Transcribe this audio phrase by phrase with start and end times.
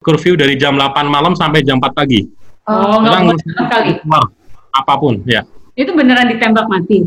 [0.00, 2.24] curfew dari jam 8 malam sampai jam 4 pagi.
[2.64, 3.90] Oh, nggak boleh sama sekali.
[4.00, 4.24] keluar
[4.72, 5.44] apa pun ya.
[5.76, 7.04] Itu beneran ditembak mati.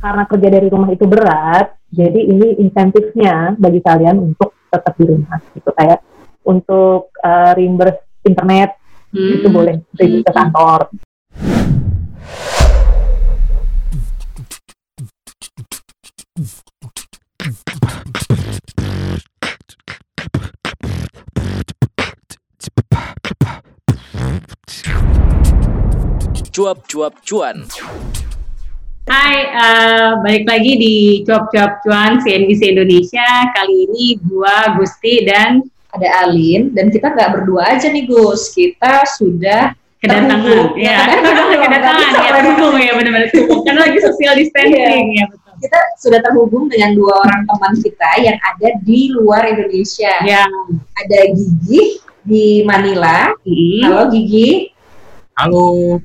[0.00, 5.36] karena kerja dari rumah itu berat, jadi ini insentifnya bagi kalian untuk tetap di rumah.
[5.52, 6.00] Gitu kayak
[6.42, 8.80] untuk uh, reimburse internet
[9.10, 9.42] Hmm.
[9.42, 10.86] itu boleh pergi ke kantor.
[26.50, 27.64] Cuap-cuap cuan.
[29.10, 30.94] Hai, eh, balik lagi di
[31.26, 33.50] Cuap-Cuap Cuan CNBC Indonesia.
[33.50, 39.02] Kali ini gua, Gusti, dan ada Alin dan kita nggak berdua aja nih Gus kita
[39.18, 40.38] sudah kedatangan.
[40.46, 40.78] Terhubung.
[40.78, 42.08] Ya, Ya, kedatangan, kedatangan.
[42.14, 43.28] Ya, terhubung ya, benar-benar.
[43.66, 45.06] Karena lagi social distancing.
[45.18, 45.54] Ya, betul.
[45.60, 50.46] kita sudah terhubung dengan dua orang teman kita yang ada di luar Indonesia Ya.
[50.96, 53.82] ada Gigi di Manila Hmm.
[53.82, 54.70] halo Gigi
[55.34, 55.98] Halo.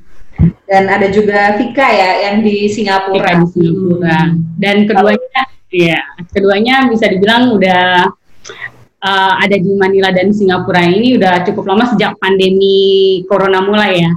[0.66, 4.20] dan ada juga Vika ya yang di Singapura Kita di Singapura.
[4.58, 6.00] Dan keduanya, ya,
[6.32, 8.09] keduanya bisa dibilang udah
[9.00, 14.12] uh, ada di Manila dan Singapura ini udah cukup lama sejak pandemi corona mulai ya.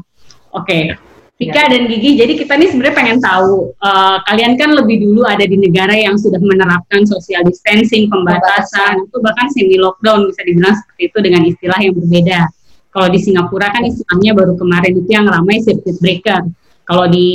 [0.54, 1.07] Oke.
[1.38, 5.46] Vika dan Gigi, jadi kita nih sebenarnya pengen tahu, uh, kalian kan lebih dulu ada
[5.46, 11.02] di negara yang sudah menerapkan social distancing, pembatasan, itu bahkan semi lockdown bisa dibilang seperti
[11.06, 12.42] itu dengan istilah yang berbeda.
[12.90, 16.42] Kalau di Singapura kan istilahnya baru kemarin itu yang ramai circuit breaker.
[16.82, 17.30] Kalau di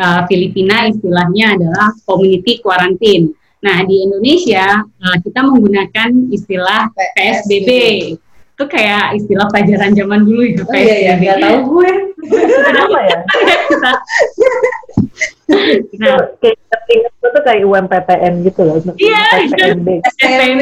[0.00, 3.28] uh, Filipina istilahnya adalah community quarantine.
[3.60, 7.68] Nah di Indonesia uh, kita menggunakan istilah PSBB.
[8.54, 11.92] Itu kayak istilah pelajaran zaman dulu itu oh iya iya nggak tahu gue
[12.24, 13.18] Kenapa ya?
[16.00, 16.56] nah, kayak
[16.88, 18.76] ingat itu tuh kayak UMPTN gitu loh.
[18.96, 19.24] Iya.
[20.08, 20.60] SPB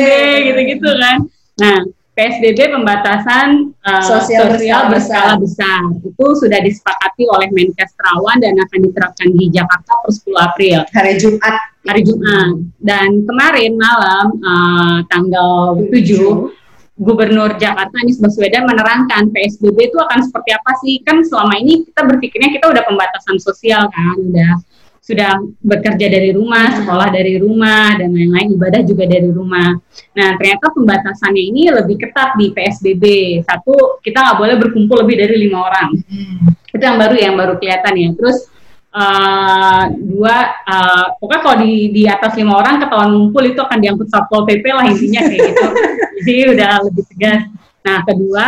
[0.50, 1.16] gitu-gitu kan.
[1.62, 1.78] Nah,
[2.12, 5.80] PSBB pembatasan uh, Sosial sosial, berskala berskala besar.
[6.04, 11.12] itu sudah disepakati oleh Menkes Terawan dan akan diterapkan di Jakarta per 10 April hari
[11.16, 11.56] Jumat
[11.88, 12.52] hari Jumat.
[12.84, 16.61] Dan kemarin malam uh, tanggal 7
[16.92, 21.00] Gubernur Jakarta Anies Baswedan menerangkan PSBB itu akan seperti apa sih?
[21.00, 24.52] Kan selama ini kita berpikirnya kita udah pembatasan sosial kan, udah
[25.02, 25.34] sudah
[25.66, 29.74] bekerja dari rumah, sekolah dari rumah dan lain-lain, ibadah juga dari rumah.
[30.14, 33.04] Nah ternyata pembatasannya ini lebih ketat di PSBB.
[33.42, 35.96] Satu kita nggak boleh berkumpul lebih dari lima orang.
[36.70, 38.08] Itu yang baru yang baru kelihatan ya.
[38.14, 38.51] Terus
[38.92, 40.36] uh, dua,
[40.68, 44.64] uh, pokoknya kalau di di atas lima orang ketahuan ngumpul itu akan diangkut satpol pp
[44.68, 45.66] lah intinya kayak gitu.
[46.28, 47.42] Jadi udah lebih tegas.
[47.82, 48.46] Nah kedua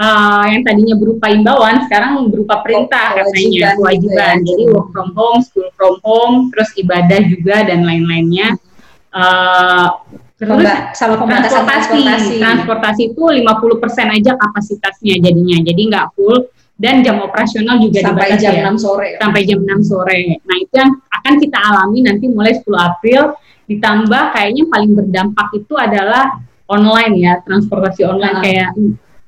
[0.00, 4.06] uh, yang tadinya berupa imbauan sekarang berupa perintah katanya Kewajiban kewajiban.
[4.08, 4.48] gitu ya.
[4.48, 8.56] Jadi work from home, school from home, terus ibadah juga dan lain-lainnya.
[9.10, 9.90] Uh,
[10.38, 12.34] terus Pemba- sama pembatasan transportasi.
[12.40, 15.58] transportasi itu 50% aja kapasitasnya jadinya.
[15.60, 16.48] Jadi nggak full
[16.80, 20.18] dan jam operasional juga sampai dibatasi jam ya 6 sore sampai jam 6 sore.
[20.48, 23.22] Nah, itu yang akan kita alami nanti mulai 10 April
[23.68, 26.40] ditambah kayaknya paling berdampak itu adalah
[26.72, 28.42] online ya, transportasi online Ah.
[28.42, 28.70] kayak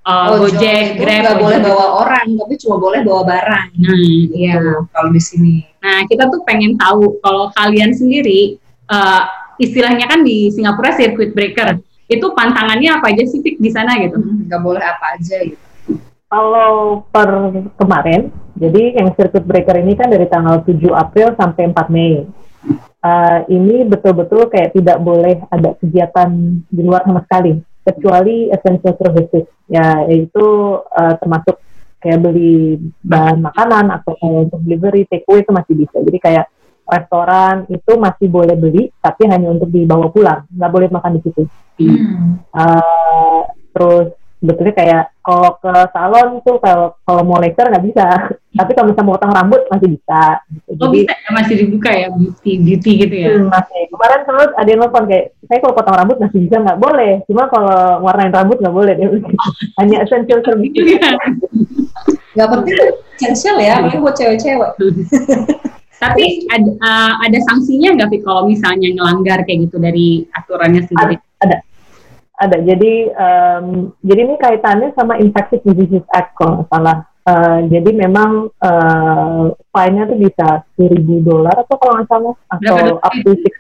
[0.09, 3.97] uh, Ojol Gojek, itu Grab, nggak boleh bawa orang tapi cuma boleh bawa barang Nah,
[4.33, 4.55] iya.
[4.57, 8.57] Gitu, kalau di sini Nah, kita tuh pengen tahu kalau kalian sendiri
[8.89, 9.29] uh,
[9.61, 11.79] istilahnya kan di Singapura circuit breaker.
[12.07, 14.17] Itu pantangannya apa aja sih Fik, di sana gitu?
[14.19, 15.72] nggak boleh apa aja gitu
[16.33, 17.29] Kalau per
[17.77, 22.25] kemarin, jadi yang circuit breaker ini kan dari tanggal 7 April sampai 4 Mei.
[23.05, 26.33] Uh, ini betul-betul kayak tidak boleh ada kegiatan
[26.73, 29.45] di luar sama sekali, kecuali essential services.
[29.69, 31.61] Ya, yaitu uh, termasuk
[32.01, 35.97] kayak beli bahan makanan atau kayak untuk delivery, take away itu masih bisa.
[36.01, 36.47] Jadi kayak
[36.89, 41.43] restoran itu masih boleh beli, tapi hanya untuk dibawa pulang, nggak boleh makan di situ.
[42.57, 43.45] Uh,
[43.77, 48.07] terus sebetulnya kayak kalau ke salon tuh kalau kalau mau laser nggak bisa.
[48.53, 50.23] Tapi kalau misalnya mau potong rambut masih bisa.
[50.51, 50.83] Gitu.
[50.83, 52.09] Oh jadi bisa ya, masih dibuka ya?
[52.11, 53.31] Beauty beauty gitu ya?
[53.39, 53.81] hmm, masih.
[53.95, 56.79] Kemarin terus ada yang nelfon kayak saya kalau potong rambut masih bisa nggak?
[56.83, 57.13] Boleh.
[57.31, 58.95] Cuma kalau warnain rambut nggak boleh.
[59.79, 60.75] Hanya essential service.
[60.75, 61.11] Iya.
[62.33, 62.77] nggak penting
[63.21, 64.71] cancel ya paling buat cewek-cewek.
[66.03, 71.15] Tapi ada, uh, ada sanksinya nggak sih kalau misalnya ngelanggar kayak gitu dari aturannya sendiri?
[71.15, 71.57] ada ada
[72.49, 73.67] jadi em,
[74.03, 80.11] jadi ini kaitannya sama Infectious Diseases Act kalau nggak salah Eh, jadi memang eh, fine-nya
[80.11, 83.55] tuh bisa 1000 dolar atau kalau nggak salah atau up to six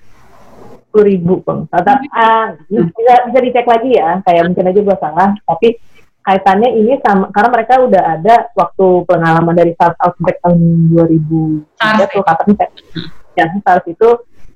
[0.90, 1.70] puluh ribu bang.
[1.70, 4.18] Tetap ah, bisa bisa dicek lagi ya.
[4.26, 5.30] Kayak mungkin aja gua salah.
[5.46, 5.78] Tapi
[6.26, 10.58] kaitannya ini sama karena mereka udah ada waktu pengalaman dari SARS outbreak tahun
[10.98, 12.66] 2003 SARS, tuh katanya
[13.38, 14.08] ya SARS itu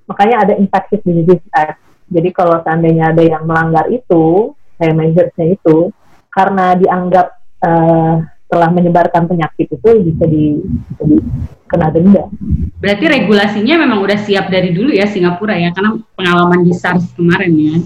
[0.06, 5.90] makanya ada infectious disease act Jadi kalau seandainya ada yang melanggar itu, saya measures-nya itu,
[6.30, 7.26] karena dianggap
[7.66, 8.14] eh,
[8.46, 11.18] telah menyebarkan penyakit itu bisa di, bisa di
[11.66, 12.30] kena denda.
[12.78, 17.52] Berarti regulasinya memang udah siap dari dulu ya Singapura ya, karena pengalaman di SARS kemarin
[17.58, 17.76] ya.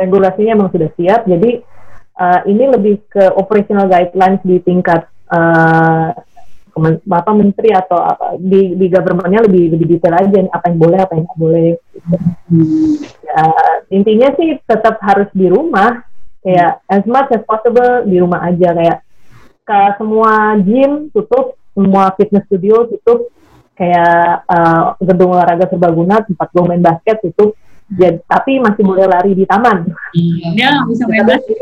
[0.00, 1.60] Regulasinya memang sudah siap, jadi
[2.16, 6.29] eh, ini lebih ke operational guidelines di tingkat kemen-
[7.10, 10.98] apa menteri atau apa di di governmentnya lebih lebih detail aja nih, apa yang boleh
[10.98, 11.68] apa yang nggak boleh.
[13.26, 13.44] Ya,
[13.90, 16.02] intinya sih tetap harus di rumah
[16.40, 18.98] kayak as much as possible di rumah aja kayak
[19.64, 23.28] ke semua gym tutup semua fitness studio tutup
[23.76, 27.54] kayak eh, gedung olahraga serbaguna tempat gue main basket tutup
[27.90, 29.88] jadi tapi masih boleh lari di taman
[30.54, 31.58] nggak bisa main basket.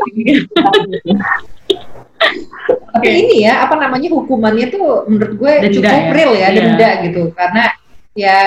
[2.89, 6.13] Tapi ini ya apa namanya hukumannya tuh menurut gue Denda cukup ya?
[6.13, 6.57] real ya Iya.
[6.57, 7.63] denda gitu karena
[8.13, 8.37] ya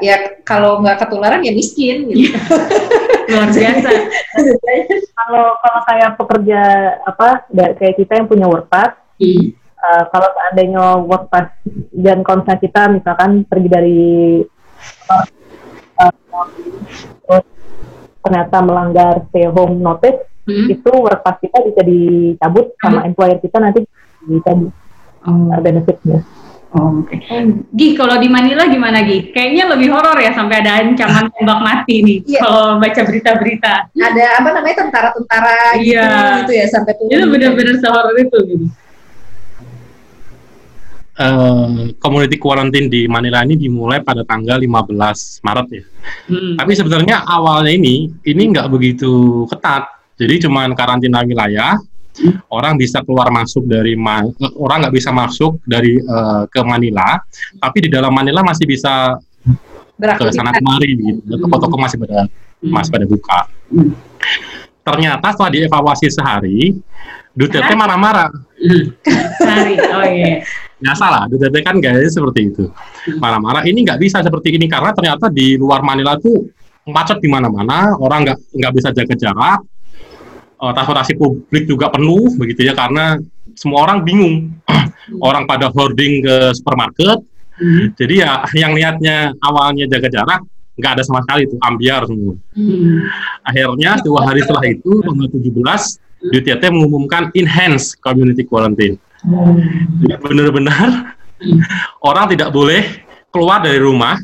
[0.00, 2.34] ya kalau nggak ketularan ya miskin gitu.
[3.30, 3.88] Luar biasa.
[5.22, 6.60] kalau kalau saya pekerja
[7.06, 7.28] apa
[7.78, 9.54] kayak kita yang punya work pass Hmm.
[9.54, 11.46] eh, kalau seandainya work pass
[11.94, 14.02] dan misalnya kita misalkan pergi dari
[15.06, 16.12] eh,
[17.22, 17.46] terus
[18.18, 20.66] ternyata melanggar stay home notice Hmm.
[20.66, 23.86] itu work pass kita bisa dicabut sama employer kita nanti
[24.26, 24.74] dicabut
[25.22, 26.18] Oh, eh, benefitnya.
[26.74, 27.14] oh, oke.
[27.78, 29.30] Gi, kalau di Manila gimana Gi?
[29.30, 32.18] Kayaknya lebih horor ya sampai ada ancaman tembak mati nih.
[32.26, 32.40] Iya.
[32.42, 36.10] Kalau baca berita-berita, Ada apa namanya tentara-tentara gitu, Iya.
[36.42, 37.14] gitu ya sampai turun.
[37.14, 38.66] itu benar-benar sehoror itu gitu.
[41.12, 41.66] Eh,
[42.00, 45.84] community quarantine di Manila ini dimulai pada tanggal 15 Maret ya.
[46.32, 46.56] Hmm.
[46.56, 50.01] Tapi sebenarnya awalnya ini ini nggak begitu ketat.
[50.16, 51.78] Jadi cuman karantina wilayah.
[52.52, 54.28] Orang bisa keluar masuk dari Ma-
[54.60, 57.16] orang nggak bisa masuk dari eh, ke Manila,
[57.56, 59.16] tapi di dalam Manila masih bisa
[59.96, 61.40] ke sana kemari gitu.
[61.40, 62.28] Toko-toko masih pada
[62.60, 63.48] masih pada buka.
[63.72, 63.96] Hmm.
[64.84, 66.76] Ternyata setelah dievaluasi sehari,
[67.32, 68.28] Duterte marah-marah.
[68.60, 68.84] Hmm.
[69.48, 70.44] Hari, oh iya.
[70.82, 72.66] nggak salah Duterte kan gayanya seperti itu
[73.22, 76.50] marah-marah ini nggak bisa seperti ini karena ternyata di luar Manila tuh
[76.90, 79.60] macet di mana-mana orang nggak nggak bisa jaga jarak
[80.62, 83.18] Eh, transportasi publik juga penuh begitu ya karena
[83.58, 84.54] semua orang bingung
[85.26, 87.18] orang pada hoarding ke supermarket
[87.52, 87.92] Hmm.
[88.00, 90.40] jadi ya yang niatnya awalnya jaga jarak
[90.72, 93.04] nggak ada sama sekali itu ambiar semua Hmm.
[93.44, 98.96] akhirnya dua hari setelah itu tanggal 17 Duterte mengumumkan enhanced community quarantine
[100.00, 101.12] jadi benar-benar
[102.00, 102.82] orang tidak boleh
[103.28, 104.16] keluar dari rumah.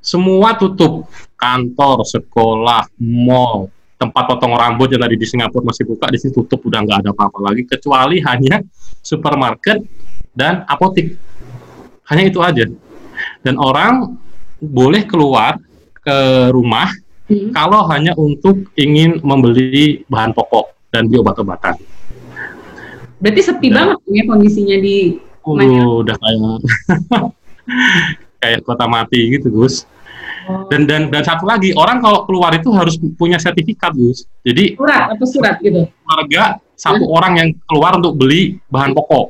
[0.00, 1.06] Semua tutup.
[1.36, 6.60] Kantor, sekolah, mall, tempat potong rambut yang tadi di Singapura masih buka, di sini tutup
[6.64, 8.60] udah nggak ada apa-apa lagi kecuali hanya
[9.00, 9.80] supermarket
[10.36, 11.16] dan apotik.
[12.06, 12.68] Hanya itu aja.
[13.40, 14.16] Dan orang
[14.60, 15.56] boleh keluar
[16.00, 16.18] ke
[16.52, 16.88] rumah
[17.26, 17.50] Hmm.
[17.50, 21.74] kalau hanya untuk ingin membeli bahan pokok dan beli obat-obatan.
[23.18, 23.98] Berarti sepi Nah.
[23.98, 24.96] banget ya kondisinya di
[25.46, 26.58] Uh, udah kayak
[28.42, 29.86] kayak kota mati gitu, Gus.
[30.70, 34.26] Dan dan dan satu lagi, orang kalau keluar itu harus punya sertifikat, Gus.
[34.46, 35.90] Jadi surat atau surat gitu.
[36.06, 39.26] warga satu orang yang keluar untuk beli bahan pokok.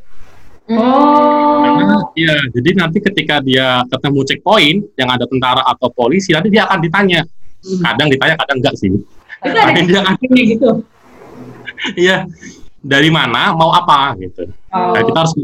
[0.67, 1.63] Oh.
[1.63, 6.67] Karena, Iya, jadi nanti ketika dia ketemu checkpoint yang ada tentara atau polisi, nanti dia
[6.67, 7.23] akan ditanya.
[7.63, 7.81] Hmm.
[7.87, 8.91] Kadang ditanya, kadang enggak sih.
[8.91, 10.71] Itu ada dia akan, gitu.
[12.09, 12.17] iya,
[12.83, 14.49] dari mana, mau apa gitu.
[14.75, 15.35] Oh, Nah, kita harus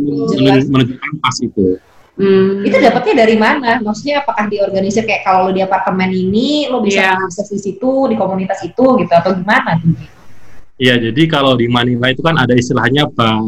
[0.68, 1.78] menunjukkan pas itu.
[2.12, 2.60] Hmm.
[2.60, 3.80] Itu dapatnya dari mana?
[3.80, 7.16] Maksudnya apakah diorganisir kayak kalau lo di apartemen ini lo bisa Iya.
[7.16, 9.80] mengakses di situ di komunitas itu gitu atau gimana?
[9.80, 9.96] tuh?
[10.76, 13.44] Iya, jadi kalau di Manila itu kan ada istilahnya bang,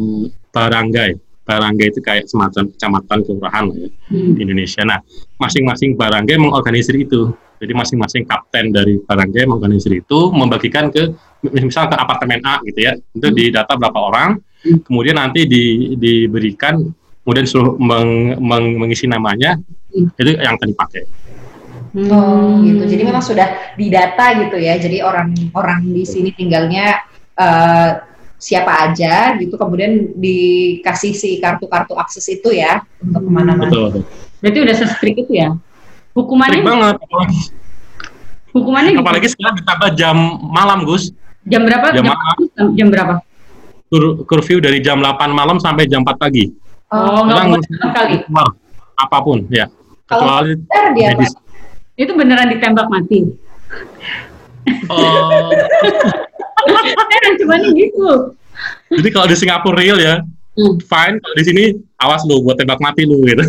[0.49, 1.11] baranggai.
[1.45, 4.33] Baranggai itu kayak semacam kecamatan kelurahan lah ya Hmm.
[4.33, 4.81] di Indonesia.
[4.81, 4.97] Nah,
[5.37, 7.37] masing-masing baranggai mengorganisir itu.
[7.61, 11.13] Jadi masing-masing kapten dari baranggai mengorganisir itu membagikan ke
[11.61, 12.97] misal ke apartemen A gitu ya.
[13.13, 14.81] Itu di data berapa orang, Hmm.
[14.81, 16.81] kemudian nanti di, diberikan
[17.25, 19.57] kemudian suruh meng- meng- mengisi namanya
[19.89, 20.13] Hmm.
[20.13, 21.03] itu yang akan dipakai.
[21.95, 22.83] Oh gitu.
[22.85, 24.75] Jadi memang sudah didata gitu ya.
[24.75, 27.01] Jadi orang-orang di sini tinggalnya
[27.33, 27.91] eh,
[28.37, 29.55] siapa aja gitu.
[29.55, 33.67] Kemudian dikasih si kartu-kartu akses itu ya untuk ke mana-mana.
[33.67, 34.03] Betul.
[34.37, 35.49] Berarti udah se-strict itu ya.
[36.13, 36.95] Hukumannya Baik banget.
[37.01, 37.39] Apalagi,
[38.51, 39.01] hukumannya gitu.
[39.01, 40.15] apalagi sekarang ditambah jam
[40.45, 41.11] malam, Gus.
[41.43, 41.87] jam berapa?
[41.91, 42.35] jam Jam, malam.
[42.75, 43.13] jam berapa?
[43.85, 46.51] Kur- Kurview dari jam 8 malam sampai jam 4 pagi.
[46.95, 48.15] Oh, nggak sekali.
[48.23, 48.49] keluar
[48.95, 49.67] apa pun ya.
[50.07, 51.19] Kalau- Kecuali Ntar dia apa?
[51.19, 51.33] medis.
[51.95, 53.19] Itu beneran ditembak mati.
[54.89, 55.51] Oh,
[56.65, 58.33] Eh, cuman gitu.
[58.89, 60.21] jadi kalau di Singapura real ya,
[60.57, 60.81] hmm.
[60.85, 61.15] fine.
[61.21, 61.63] Kalau di sini
[62.01, 63.41] awas lu buat tembak mati lu gitu.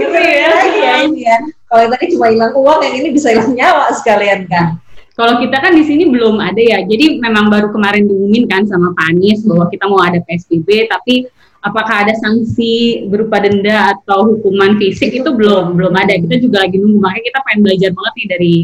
[0.00, 1.36] gitu ya, ya ini ya.
[1.68, 4.76] Kalau tadi cuma hilang uang, yang ini bisa hilang nyawa sekalian kan.
[5.16, 8.96] Kalau kita kan di sini belum ada ya, jadi memang baru kemarin diumumin kan sama
[8.96, 11.28] Pak Anies bahwa kita mau ada PSBB, tapi
[11.60, 15.12] apakah ada sanksi berupa denda atau hukuman fisik?
[15.12, 16.16] Itu belum belum ada.
[16.16, 16.98] Kita juga lagi nunggu.
[17.00, 18.54] Makanya kita pengen belajar banget nih dari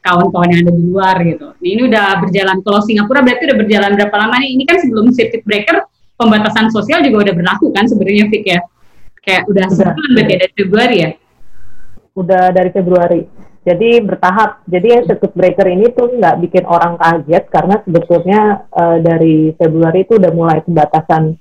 [0.00, 1.46] kawan-kawan yang ada di luar gitu.
[1.50, 2.56] Nah, ini udah berjalan.
[2.62, 4.50] Kalau Singapura berarti udah berjalan berapa lama nih?
[4.54, 5.76] Ini kan sebelum circuit breaker
[6.16, 8.60] pembatasan sosial juga udah berlaku kan sebenarnya Fik ya?
[9.20, 11.10] Kayak udah sebulan berarti ya, dari Februari ya?
[12.16, 13.22] Udah dari Februari.
[13.66, 14.62] Jadi bertahap.
[14.70, 20.22] Jadi circuit breaker ini tuh nggak bikin orang kaget karena sebetulnya uh, dari Februari itu
[20.22, 21.34] udah mulai pembatasan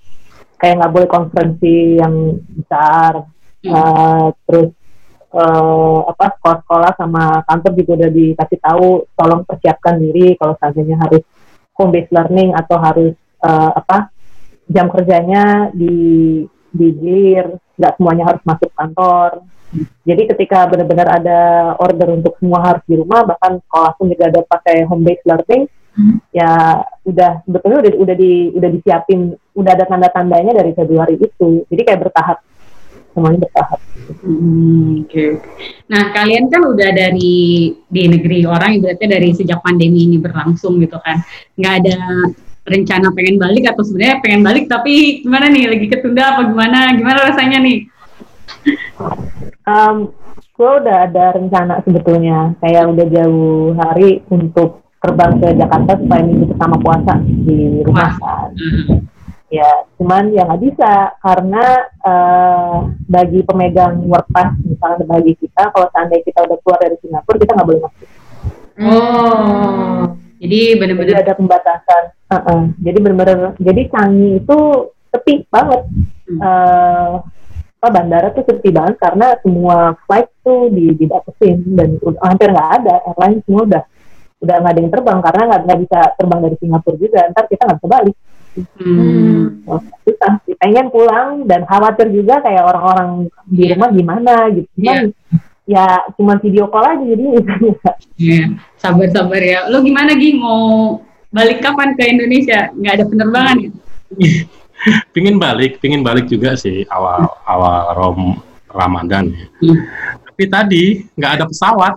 [0.59, 3.27] kayak nggak boleh konferensi yang besar
[3.63, 3.71] hmm.
[3.71, 4.71] uh, terus
[5.35, 11.24] uh, apa sekolah-sekolah sama kantor juga udah dikasih tahu tolong persiapkan diri kalau seandainya harus
[11.75, 14.09] home based learning atau harus uh, apa
[14.71, 19.43] jam kerjanya di digilir nggak semuanya harus masuk kantor
[20.07, 21.39] jadi ketika benar-benar ada
[21.83, 25.67] order untuk semua harus di rumah bahkan sekolah pun juga ada pakai home based learning
[25.95, 26.17] hmm.
[26.35, 31.81] ya udah sebetulnya udah udah di udah disiapin udah ada tanda-tandanya dari Februari itu jadi
[31.87, 32.37] kayak bertahap
[33.15, 33.79] semuanya bertahap.
[34.27, 35.07] Hmm, Oke.
[35.07, 35.29] Okay.
[35.87, 40.99] Nah kalian kan udah dari di negeri orang ibaratnya dari sejak pandemi ini berlangsung gitu
[40.99, 41.23] kan
[41.55, 41.97] nggak ada
[42.65, 47.19] rencana pengen balik atau sebenarnya pengen balik tapi gimana nih lagi ketunda apa gimana gimana
[47.31, 47.87] rasanya nih?
[49.65, 50.11] Um,
[50.55, 56.45] gue udah ada rencana sebetulnya kayak udah jauh hari untuk terbang ke Jakarta supaya minggu
[56.57, 58.50] pertama puasa di rumah kan.
[59.53, 59.69] Ya,
[60.01, 61.65] cuman ya nggak bisa karena
[62.01, 67.38] uh, bagi pemegang work pass misalnya bagi kita kalau seandainya kita udah keluar dari Singapura
[67.38, 68.09] kita nggak boleh masuk.
[68.75, 70.01] Oh,
[70.41, 72.03] jadi benar-benar ada pembatasan.
[72.25, 72.62] Uh -uh.
[72.81, 74.59] Jadi benar-benar jadi Canggih itu
[75.13, 75.81] sepi banget.
[76.25, 76.39] Hmm.
[76.41, 77.13] Uh,
[77.85, 83.45] apa bandara tuh sepi banget karena semua flight tuh dibatasin dan hampir nggak ada airline
[83.45, 83.83] semua udah
[84.45, 87.61] udah nggak ada yang terbang karena nggak nggak bisa terbang dari Singapura juga ntar kita
[87.65, 88.15] nggak bisa balik
[88.79, 89.43] hmm.
[89.67, 93.09] oh, susah pengen pulang dan khawatir juga kayak orang-orang
[93.49, 93.71] di yeah.
[93.73, 94.97] rumah gimana gitu cuman
[95.65, 95.65] yeah.
[95.65, 97.25] ya cuma video call aja jadi
[98.21, 98.47] yeah.
[98.77, 101.01] sabar sabar ya lo gimana Gi mau
[101.33, 103.71] balik kapan ke Indonesia nggak ada penerbangan ya
[105.13, 108.21] pingin balik pingin balik juga sih awal awal rom
[108.75, 109.47] Ramadan ya.
[109.63, 109.79] Hmm.
[110.27, 110.83] Tapi tadi
[111.15, 111.95] nggak ada pesawat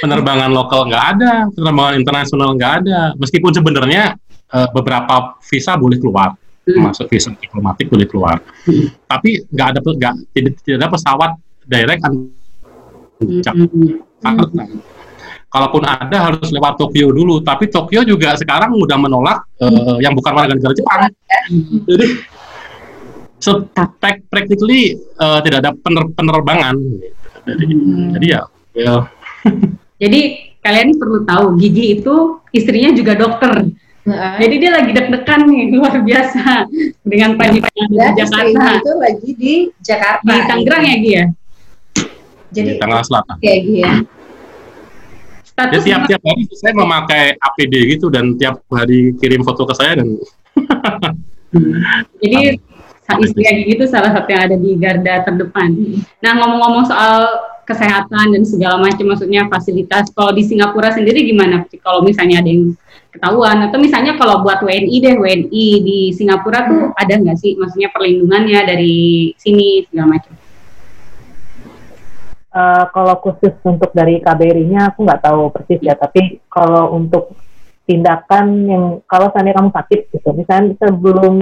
[0.00, 3.00] penerbangan lokal nggak ada, penerbangan internasional nggak ada.
[3.20, 4.16] Meskipun sebenarnya
[4.54, 6.32] uh, beberapa visa boleh keluar,
[6.64, 6.80] hmm.
[6.80, 9.04] masuk visa diplomatik boleh keluar, hmm.
[9.04, 11.30] tapi nggak ada nggak tidak, tidak ada pesawat
[11.68, 12.02] direct
[13.20, 13.54] puncak.
[13.54, 13.68] Hmm.
[13.68, 14.80] hmm.
[15.52, 20.32] Kalaupun ada harus lewat Tokyo dulu, tapi Tokyo juga sekarang udah menolak uh, yang bukan
[20.32, 21.12] warga negara Jepang.
[21.52, 21.84] Hmm.
[21.84, 22.06] Jadi
[23.36, 23.60] so,
[24.32, 26.72] practically uh, tidak ada pener penerbangan.
[27.44, 28.16] Jadi, hmm.
[28.16, 28.94] jadi ya, ya
[30.02, 30.20] jadi
[30.58, 33.70] kalian perlu tahu Gigi itu istrinya juga dokter.
[34.02, 34.34] Nah.
[34.34, 36.66] Jadi dia lagi deg-degan nih luar biasa
[37.06, 38.62] dengan pagi-pagi di Jakarta.
[38.82, 40.26] itu lagi di Jakarta.
[40.26, 41.24] Di Tangerang ya Gi ya.
[42.50, 43.36] Jadi di Tangerang Selatan.
[43.46, 43.94] Ya.
[45.52, 50.02] Status ya, tiap-tiap hari saya memakai APD gitu dan tiap hari kirim foto ke saya
[50.02, 50.18] dan.
[51.54, 51.78] hmm.
[52.18, 52.58] Jadi
[53.22, 55.70] istri Gigi itu salah satu yang ada di garda terdepan.
[56.18, 60.10] Nah ngomong-ngomong soal kesehatan dan segala macam maksudnya fasilitas.
[60.10, 61.62] Kalau di Singapura sendiri gimana?
[61.82, 62.74] Kalau misalnya ada yang
[63.12, 66.98] ketahuan atau misalnya kalau buat WNI deh WNI di Singapura tuh hmm.
[66.98, 67.54] ada nggak sih?
[67.54, 68.96] Maksudnya perlindungannya dari
[69.38, 70.34] sini segala macam.
[72.52, 75.96] Uh, kalau khusus untuk dari KBRI-nya aku nggak tahu persis ya.
[75.96, 77.32] Tapi kalau untuk
[77.82, 81.34] tindakan yang kalau seandainya kamu sakit gitu misalnya sebelum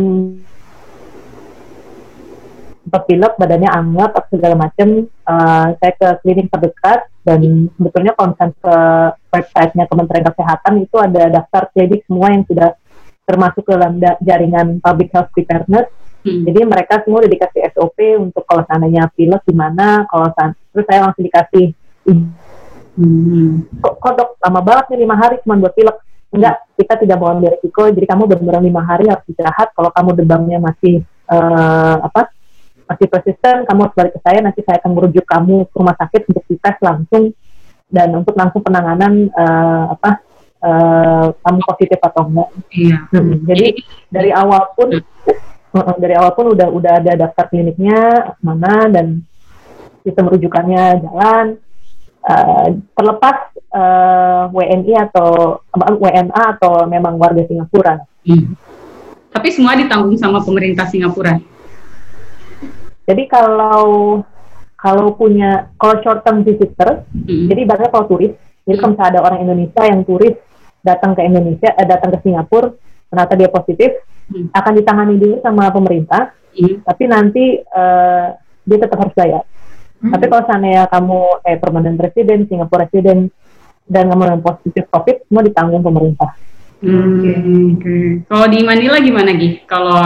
[2.91, 5.07] sempat pilek, badannya anget, atau segala macam.
[5.23, 8.77] Uh, saya ke klinik terdekat dan sebetulnya konsen ke
[9.31, 12.75] websitenya Kementerian Kesehatan itu ada daftar klinik semua yang sudah
[13.23, 15.87] termasuk ke dalam jaringan public health preparedness.
[16.27, 16.43] Hmm.
[16.43, 20.35] Jadi mereka semua udah dikasih SOP untuk kalau seandainya pilek gimana, kalau
[20.75, 21.71] terus saya langsung dikasih
[22.11, 23.79] hmm.
[23.79, 25.97] kok, kok dok lama banget nih lima hari cuma buat pilek
[26.31, 30.11] enggak kita tidak mau ambil risiko jadi kamu benar-benar lima hari harus istirahat kalau kamu
[30.15, 32.31] demamnya masih uh, apa
[32.91, 36.23] masih persisten, kamu harus balik ke saya, nanti saya akan merujuk kamu ke rumah sakit
[36.27, 37.31] untuk dites langsung
[37.87, 40.11] dan untuk langsung penanganan uh, apa
[40.59, 42.51] uh, kamu positif atau enggak.
[42.75, 42.99] Iya.
[43.15, 43.67] Hmm, jadi
[44.11, 49.23] dari awal pun uh, dari awal pun udah udah ada daftar kliniknya mana dan
[50.03, 51.47] sistem rujukannya jalan.
[52.21, 57.97] Uh, terlepas uh, WNI atau uh, WNA atau memang warga Singapura.
[58.29, 58.53] Hmm.
[59.33, 61.41] Tapi semua ditanggung sama pemerintah Singapura.
[63.11, 64.23] Jadi kalau
[64.79, 67.51] kalau punya kalau short term visitor, Mm.
[67.51, 68.81] jadi ibaratnya kalau turis, jadi Hmm.
[68.81, 70.37] kalau misalnya ada orang Indonesia yang turis
[70.81, 72.71] datang ke Indonesia, eh, datang ke Singapura,
[73.11, 73.91] ternyata dia positif,
[74.31, 74.47] Hmm.
[74.55, 76.87] akan ditangani dulu sama pemerintah, Mm.
[76.87, 78.27] tapi nanti eh,
[78.63, 79.43] dia tetap harus bayar.
[80.01, 80.15] Hmm.
[80.15, 83.29] Tapi kalau seandainya kamu kayak permanent resident, Singapore resident,
[83.91, 86.31] dan kamu yang positif COVID, semua ditanggung pemerintah.
[86.81, 88.25] Hmm, oke.
[88.25, 89.61] Kalau di Manila gimana Gi?
[89.69, 90.01] Kalau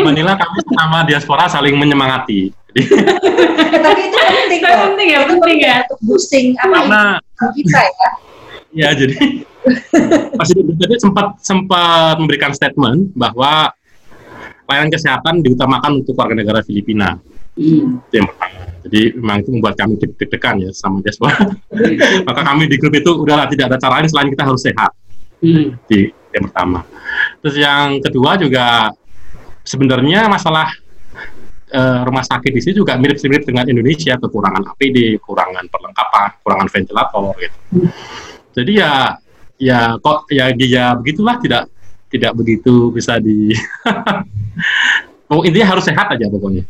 [0.00, 2.50] Manila kami sama diaspora saling menyemangati.
[2.70, 2.80] Jadi,
[3.64, 4.78] Eh, tapi itu penting Itu loh.
[4.90, 5.76] penting ya, Itu penting ya.
[5.84, 8.08] Untuk boosting apa karena imun kita ya.
[8.74, 9.14] ya jadi
[10.36, 13.70] Presiden Duterte sempat sempat memberikan statement bahwa
[14.64, 17.16] layanan kesehatan diutamakan untuk warga negara Filipina.
[17.54, 18.02] Hmm.
[18.02, 18.58] Itu yang pertama.
[18.84, 21.32] Jadi memang itu membuat kami deg- deg-degan ya sama diaspora.
[22.28, 24.90] Maka kami di grup itu udahlah tidak ada cara lain selain kita harus sehat.
[25.40, 25.78] Hmm.
[25.86, 26.82] Di yang pertama.
[27.40, 28.90] Terus yang kedua juga
[29.64, 30.68] sebenarnya masalah
[31.72, 37.32] eh, rumah sakit di sini juga mirip-mirip dengan Indonesia, kekurangan APD, kekurangan perlengkapan, kekurangan ventilator
[37.40, 37.58] gitu.
[38.54, 39.18] Jadi ya
[39.58, 41.72] ya kok ya ya begitulah tidak
[42.12, 43.50] tidak begitu bisa di
[45.32, 46.62] Oh, intinya harus sehat aja pokoknya.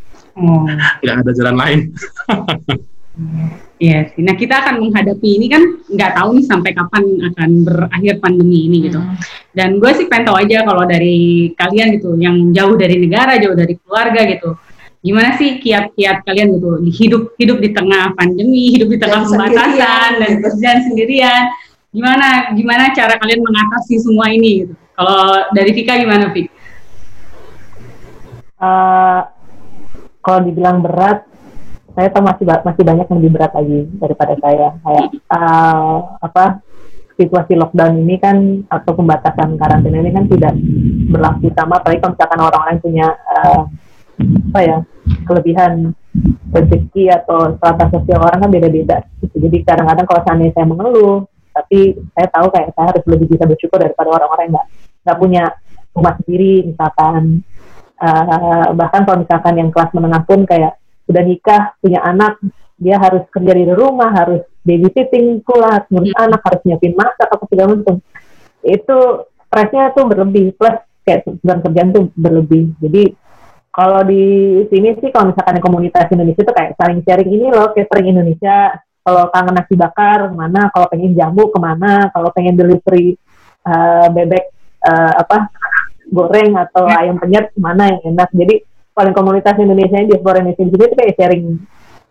[1.03, 1.81] Nggak ada jalan lain.
[3.83, 4.23] Iya sih.
[4.23, 7.04] Nah kita akan menghadapi ini kan nggak tahu nih sampai kapan
[7.35, 9.02] akan berakhir pandemi ini gitu.
[9.02, 9.19] Hmm.
[9.50, 13.59] Dan gue sih pengen tahu aja kalau dari kalian gitu, yang jauh dari negara, jauh
[13.59, 14.54] dari keluarga gitu.
[15.04, 19.69] Gimana sih kiat-kiat kalian gitu, hidup hidup di tengah pandemi, hidup di tengah Dan pembatasan
[19.75, 21.43] sendirian, dan dan sendirian.
[21.90, 24.75] Gimana gimana cara kalian mengatasi semua ini gitu?
[24.95, 26.54] Kalau dari Vika gimana Vika?
[28.64, 29.21] Eh,
[30.25, 31.26] kalau dibilang berat,
[31.95, 34.69] saya tahu masih masih banyak yang lebih berat lagi daripada saya.
[34.83, 36.45] Kayak eh, apa
[37.15, 38.37] situasi lockdown ini kan
[38.67, 40.55] atau pembatasan karantina ini kan tidak
[41.15, 43.63] berlaku sama, apalagi kalau misalkan orang-orang punya eh,
[44.55, 44.79] apa ya
[45.27, 45.73] kelebihan
[46.55, 49.03] rezeki atau strata sosial orang kan beda-beda.
[49.23, 49.37] Gitu.
[49.43, 53.79] Jadi kadang-kadang kalau seandainya saya mengeluh, tapi saya tahu kayak saya harus lebih bisa bersyukur
[53.79, 54.69] daripada orang-orang yang nggak
[55.05, 55.45] nggak punya
[55.95, 57.47] rumah sendiri misalkan
[58.04, 60.76] Eh, bahkan kalau misalkan yang kelas menengah pun kayak
[61.08, 62.40] udah nikah punya anak
[62.75, 67.78] dia harus kerja di rumah harus babysitting pula ngurus anak harus nyiapin masak apa segala
[67.78, 67.97] macam.
[68.64, 68.99] Itu
[69.47, 72.75] stresnya tuh berlebih plus kayak beban kerjaan tuh berlebih.
[72.82, 73.14] Jadi
[73.71, 74.25] kalau di
[74.71, 78.75] sini sih kalau misalkan komunitas Indonesia tuh kayak saling sharing ini loh catering Indonesia.
[79.04, 80.73] Kalau kangen nasi bakar ke mana?
[80.73, 82.08] Kalau pengen jamu ke mana?
[82.08, 83.12] Kalau pengen delivery
[83.69, 84.45] eh, bebek
[84.80, 85.52] eh, apa
[86.08, 88.32] goreng atau ayam penyet mana yang enak?
[88.32, 88.64] Jadi
[88.95, 91.47] paling komunitas Indonesia di diaspora Indonesia di sini tuh kayak sharing.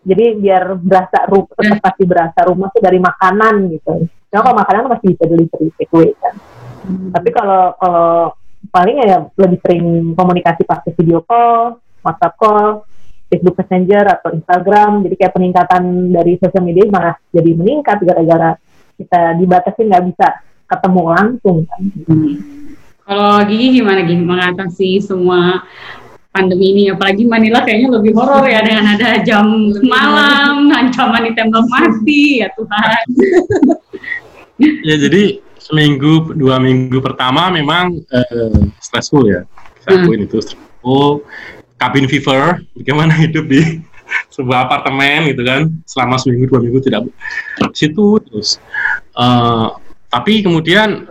[0.04, 4.04] Jadi biar berasa rumah tetap pasti berasa rumah tuh dari makanan gitu.
[4.28, 6.36] Cuma kalau makanan masih bisa delivery take away kan.
[6.84, 8.36] Tapi kalau kalau
[8.68, 12.84] paling ya lebih sering komunikasi pakai video call WhatsApp call
[13.32, 15.08] Facebook Messenger atau Instagram.
[15.08, 18.60] Jadi kayak peningkatan dari sosial media malah jadi meningkat gara-gara
[19.00, 20.28] kita dibatasi nggak bisa
[20.68, 21.80] ketemu langsung kan.
[23.04, 24.20] Kalau Gigi gimana Gigi?
[24.20, 25.64] Mengatasi semua
[26.34, 26.82] pandemi ini?
[26.90, 29.46] Apalagi Manila kayaknya lebih horor ya dengan ada jam
[29.86, 33.04] malam, ancaman ditembak mati ya Tuhan.
[34.86, 39.42] Ya jadi seminggu dua minggu pertama memang eh, stressful ya.
[39.82, 40.06] Saya Hmm.
[40.06, 41.26] akuin itu stressful.
[41.74, 43.82] Cabin fever, bagaimana hidup di
[44.34, 48.62] sebuah apartemen gitu kan selama seminggu dua minggu tidak di situ terus.
[49.18, 49.66] Eh,
[50.06, 51.02] tapi kemudian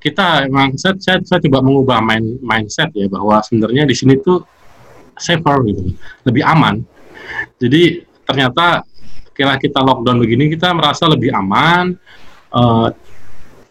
[0.00, 4.40] kita emang saya, saya, coba mengubah main, mindset ya bahwa sebenarnya di sini tuh
[5.12, 5.92] safer gitu,
[6.24, 6.80] lebih aman.
[7.60, 8.80] Jadi ternyata
[9.36, 11.92] kira kita lockdown begini kita merasa lebih aman,
[12.56, 12.88] eh,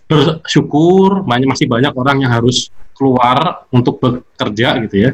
[0.05, 5.11] bersyukur banyak masih banyak orang yang harus keluar untuk bekerja gitu ya.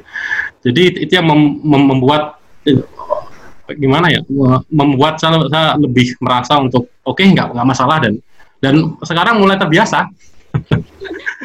[0.67, 2.81] Jadi itu- yang mem- mem- membuat eh,
[3.79, 8.19] gimana ya me- membuat saya, saya lebih merasa untuk oke nggak nggak masalah dan
[8.59, 10.11] dan sekarang mulai terbiasa.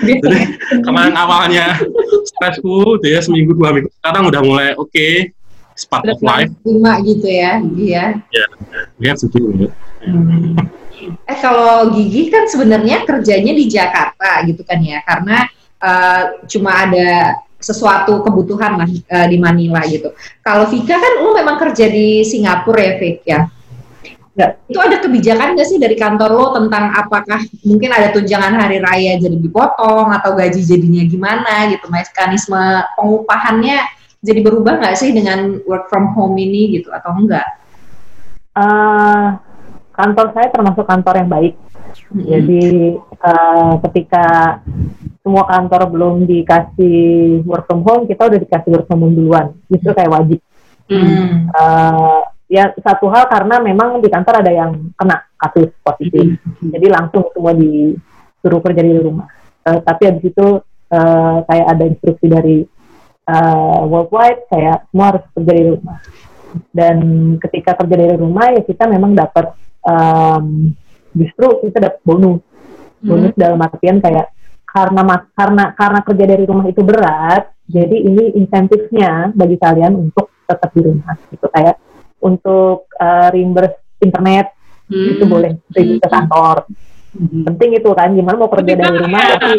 [0.01, 0.39] Jadi
[0.81, 1.77] yang awalnya
[2.25, 5.33] stressful gitu ya seminggu dua minggu sekarang udah mulai oke
[5.77, 8.05] it's part of life Lima gitu ya, iya.
[8.97, 9.73] we have to do it.
[11.25, 15.49] Eh kalau Gigi kan sebenarnya kerjanya di Jakarta gitu kan ya, karena
[15.81, 20.13] eh, cuma ada sesuatu kebutuhan lah eh, di Manila gitu.
[20.41, 23.41] Kalau Vika kan lu memang kerja di Singapura ya, Vika ya?
[24.31, 24.51] Nggak.
[24.71, 29.19] Itu ada kebijakan nggak sih dari kantor lo tentang apakah mungkin ada tunjangan hari raya
[29.19, 32.63] jadi dipotong atau gaji jadinya gimana gitu, mekanisme
[32.95, 33.79] pengupahannya
[34.21, 37.49] jadi berubah nggak sih dengan work from home ini gitu atau enggak?
[38.53, 39.27] Eh,
[39.97, 41.55] kantor saya termasuk kantor yang baik.
[42.15, 44.25] Jadi eh, ketika
[45.25, 46.99] semua kantor belum dikasih
[47.49, 49.57] work from home, kita udah dikasih work from home duluan.
[49.73, 50.39] Justru kayak wajib.
[50.91, 51.47] Hmm.
[51.55, 57.31] Uh, ya satu hal karena memang di kantor ada yang kena kasus positif, jadi langsung
[57.31, 59.31] semua disuruh kerja di rumah.
[59.63, 60.47] Uh, tapi habis itu
[60.91, 62.59] uh, kayak ada instruksi dari
[63.31, 65.99] uh, worldwide kayak semua harus kerja di rumah.
[66.75, 66.99] Dan
[67.39, 69.55] ketika kerja dari rumah ya kita memang dapat
[69.87, 70.75] um,
[71.15, 72.43] justru kita dapat bonus,
[72.99, 74.35] bonus dalam artian kayak
[74.67, 80.35] karena mas, karena karena kerja dari rumah itu berat, jadi ini insentifnya bagi kalian untuk
[80.47, 81.15] tetap di rumah.
[81.31, 81.79] Gitu kayak
[82.23, 84.57] untuk uh, reimburse internet
[84.91, 85.15] Hmm.
[85.15, 86.67] itu boleh pergi ke kantor
[87.11, 87.43] Hmm.
[87.43, 89.59] penting itu kan gimana mau kerja dari rumah tapi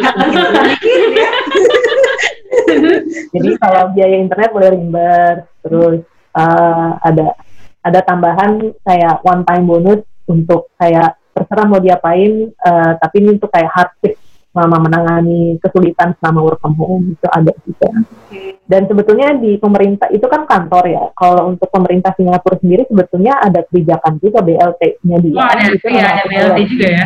[3.36, 6.00] jadi kalau biaya internet boleh reimburse terus
[6.32, 7.36] uh, ada
[7.84, 13.52] ada tambahan kayak one time bonus untuk kayak terserah mau diapain uh, tapi ini untuk
[13.52, 14.16] kayak hardship
[14.52, 17.88] selama menangani kesulitan selama work from home itu ada juga.
[18.62, 21.04] Dan sebetulnya di pemerintah itu kan kantor ya.
[21.12, 25.36] Kalau untuk pemerintah Singapura sendiri sebetulnya ada kebijakan juga BLT-nya dia.
[25.36, 26.58] Oh, ada, itu iya, ada 600 BLT dolar.
[26.70, 27.04] juga ya.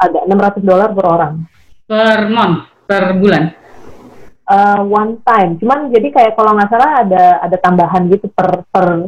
[0.00, 1.32] Ada 600 dolar per orang.
[1.84, 3.44] Per month, per bulan.
[4.50, 5.50] Uh, one time.
[5.62, 9.06] Cuman jadi kayak kalau nggak salah ada ada tambahan gitu per per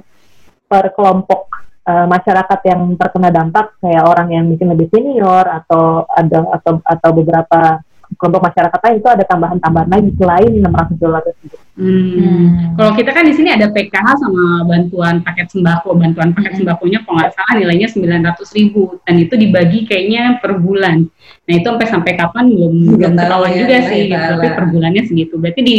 [0.70, 1.50] per kelompok
[1.86, 7.10] uh, masyarakat yang terkena dampak kayak orang yang mungkin lebih senior atau ada atau atau
[7.10, 7.82] beberapa
[8.18, 11.60] kelompok masyarakat lain itu ada tambahan-tambahan lagi selain 600 dolar tersebut.
[11.72, 12.76] Hmm.
[12.76, 15.96] Kalau kita kan di sini ada PKH sama bantuan paket sembako.
[15.96, 21.08] Bantuan paket sembakonya kalau nggak salah nilainya 900 ribu dan itu dibagi kayaknya per bulan.
[21.48, 24.00] Nah itu sampai sampai kapan belum Belum belum tahu ketahuan ya, juga nilai sih.
[24.02, 24.14] Gitu.
[24.14, 24.30] bala.
[24.36, 25.34] Tapi per bulannya segitu.
[25.40, 25.78] Berarti di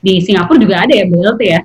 [0.00, 1.60] di Singapura juga ada ya BLT ya?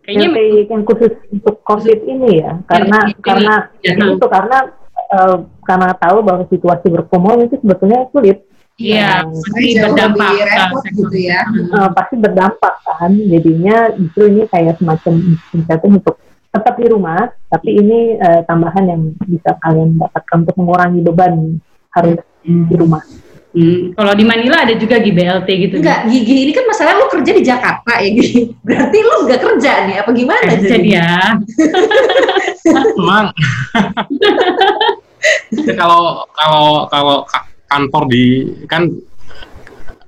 [0.00, 3.20] Kayaknya BLT yang khusus untuk COVID ini ya, karena ini.
[3.20, 3.54] karena
[3.84, 3.94] Ya.
[3.94, 4.58] itu karena
[5.10, 8.42] eh, karena tahu bahwa situasi berkerumun itu sebetulnya sulit,
[8.80, 11.40] iya yang- pasti Jauh berdampak repot gitu ya.
[11.46, 13.12] eh, pasti berdampak kan.
[13.14, 15.12] Jadinya justru ini kayak semacam
[15.52, 16.14] insentif untuk
[16.50, 21.32] tetap di rumah, tapi ini eh, tambahan yang bisa kalian dapatkan untuk mengurangi beban
[21.90, 23.02] harus di rumah.
[23.50, 25.74] Hmm, Kalau di Manila ada juga GBLT gitu.
[25.82, 28.46] Enggak, Gigi ini kan masalah lu kerja di Jakarta ya Gigi.
[28.62, 30.88] Berarti lu nggak kerja nih, apa gimana Kerja jadi?
[30.94, 31.10] Ya,
[35.76, 38.24] kalau kalau kalau ka- kantor di
[38.66, 38.90] kan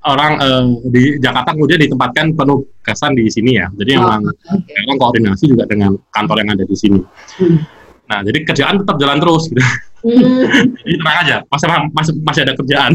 [0.02, 3.70] orang eh, di Jakarta kemudian ditempatkan penugasan di sini ya.
[3.72, 4.70] Jadi Oh, memang oke.
[4.74, 6.98] memang koordinasi juga dengan kantor yang ada di sini.
[7.38, 7.62] Hmm.
[8.02, 9.62] Nah, jadi kerjaan tetap jalan terus gitu.
[10.02, 10.42] Hmm.
[10.82, 12.92] Jadi tenang aja, masih masih, masih ada kerjaan.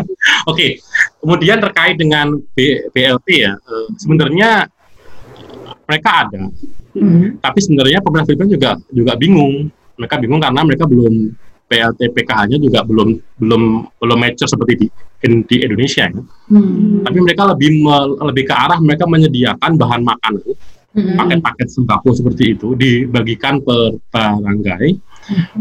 [0.50, 0.80] Oke,
[1.20, 4.64] kemudian terkait dengan B- BLT ya, eh, sebenarnya
[5.84, 6.48] mereka ada,
[6.96, 7.36] Hmm.
[7.38, 9.68] tapi sebenarnya pemerintah Filipina juga juga bingung.
[9.94, 11.36] Mereka bingung karena mereka belum
[11.68, 13.62] BLT PKH-nya juga belum belum
[13.94, 14.86] belum mature seperti di
[15.44, 16.16] di Indonesia ya.
[16.48, 17.04] Hmm.
[17.04, 20.40] Tapi mereka lebih me- lebih ke arah mereka menyediakan bahan makanan
[20.88, 21.14] Hmm.
[21.14, 24.96] paket-paket sembako seperti itu dibagikan per baranggai.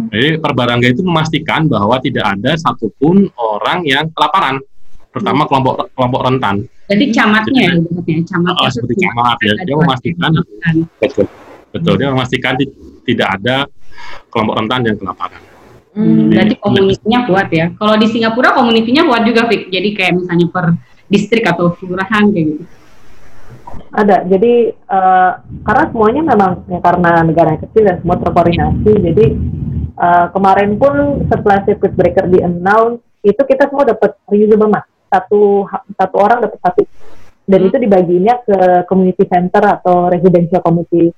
[0.08, 4.64] Jadi per baranggai itu memastikan bahwa tidak ada satupun orang yang kelaparan,
[5.12, 6.64] terutama kelompok kelompok rentan.
[6.88, 10.32] Berarti camatnya ya, ibaratnya, camat Oh, seperti camat ya, dia memastikan
[10.98, 11.26] betul,
[11.76, 12.72] betul dia memastikan ti-
[13.04, 13.56] tidak ada
[14.32, 15.42] kelompok rentan yang kelaparan.
[15.98, 16.30] Hmm.
[16.30, 17.74] Berarti komunitinya kuat ya.
[17.74, 19.74] Kalau di Singapura komunitinya kuat juga, Fik.
[19.74, 20.66] Jadi kayak misalnya per
[21.10, 22.64] distrik atau kelurahan kayak gitu.
[23.98, 25.32] Ada, jadi eh,
[25.66, 29.26] karena semuanya memang ya, karena negara yang kecil dan semua terkoordinasi, jadi
[29.98, 35.66] eh, kemarin pun setelah circuit breaker di announce itu kita semua dapat reusable mask satu
[35.96, 36.84] satu orang dapat satu
[37.48, 37.68] dan Hmm.
[37.72, 38.58] itu dibaginya ke
[38.92, 41.16] community center atau residential community.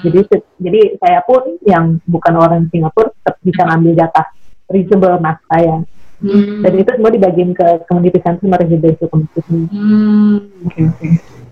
[0.00, 4.26] Jadi se- jadi saya pun yang bukan orang Singapura tetap bisa ngambil jatah
[4.66, 5.82] reusable mask saya
[6.16, 6.64] Hmm.
[6.64, 9.68] dan itu semua dibagiin ke community center sama residential community.
[9.68, 10.48] Hmm,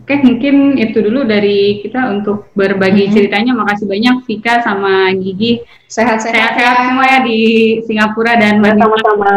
[0.01, 3.13] oke mungkin itu dulu dari kita untuk berbagi Hmm.
[3.13, 3.53] ceritanya.
[3.53, 5.61] Makasih banyak Vika sama Gigi.
[5.85, 7.41] Sehat-sehat semua ya di
[7.85, 8.89] Singapura dan Manila.
[8.89, 9.33] sama-sama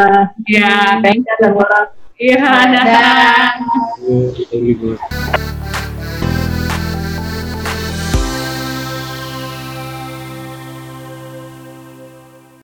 [0.47, 1.19] Ya, dan
[1.51, 1.91] waras.
[2.15, 3.51] iya, dadah.
[4.47, 5.56] Good.